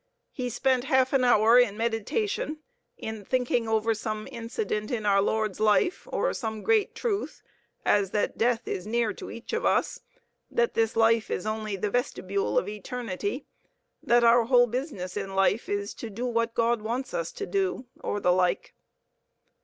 [0.31, 2.57] He spent half an hour in meditation,
[2.97, 7.43] in thinking over some incident in our Lord's life or some great truth,
[7.85, 9.99] as that death is near to each of us,
[10.49, 13.45] that this life is only the vestibule of eternity,
[14.01, 17.85] that our whole business in life is to do what God wants us to do,
[18.03, 18.73] or the like.